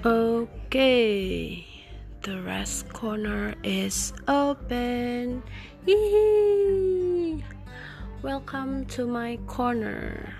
[0.00, 1.60] Okay,
[2.24, 5.44] the rest corner is open.
[8.24, 10.32] Welcome to my corner.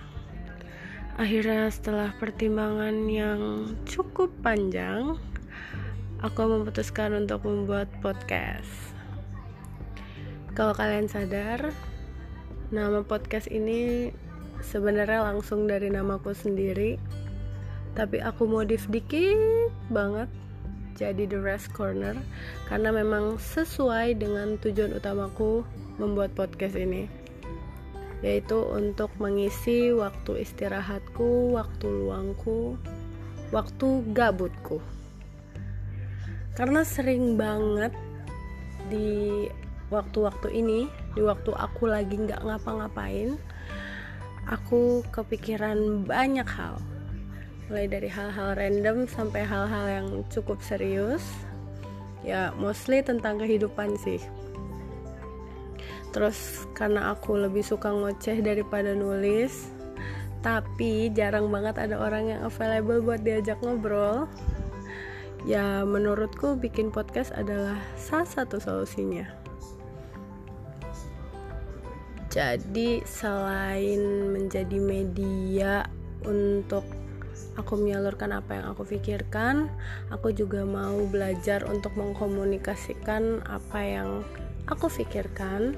[1.20, 3.40] Akhirnya setelah pertimbangan yang
[3.84, 5.20] cukup panjang,
[6.24, 8.96] aku memutuskan untuk membuat podcast.
[10.56, 11.68] Kalau kalian sadar,
[12.72, 14.08] nama podcast ini
[14.64, 17.19] sebenarnya langsung dari namaku sendiri
[17.94, 20.30] tapi aku modif dikit banget
[20.94, 22.14] jadi The Rest Corner
[22.68, 25.64] karena memang sesuai dengan tujuan utamaku
[25.96, 27.08] membuat podcast ini
[28.20, 32.76] yaitu untuk mengisi waktu istirahatku, waktu luangku,
[33.48, 34.76] waktu gabutku.
[36.52, 37.96] Karena sering banget
[38.92, 39.48] di
[39.88, 40.84] waktu-waktu ini,
[41.16, 43.40] di waktu aku lagi nggak ngapa-ngapain,
[44.44, 46.76] aku kepikiran banyak hal
[47.70, 51.22] mulai dari hal-hal random sampai hal-hal yang cukup serius.
[52.26, 54.18] Ya mostly tentang kehidupan sih.
[56.10, 59.70] Terus karena aku lebih suka ngoceh daripada nulis
[60.42, 64.26] tapi jarang banget ada orang yang available buat diajak ngobrol.
[65.46, 69.30] Ya menurutku bikin podcast adalah salah satu solusinya.
[72.34, 75.86] Jadi selain menjadi media
[76.26, 76.84] untuk
[77.56, 79.68] aku menyalurkan apa yang aku pikirkan.
[80.12, 84.10] Aku juga mau belajar untuk mengkomunikasikan apa yang
[84.70, 85.76] aku pikirkan.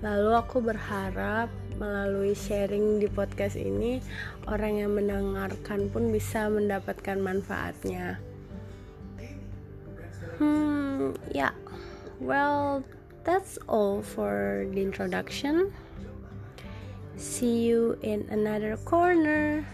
[0.00, 4.02] Lalu aku berharap melalui sharing di podcast ini
[4.50, 8.18] orang yang mendengarkan pun bisa mendapatkan manfaatnya.
[10.38, 11.50] Hmm ya.
[11.50, 11.54] Yeah.
[12.18, 12.82] well
[13.22, 15.70] that's all for the introduction.
[17.18, 19.66] See you in another corner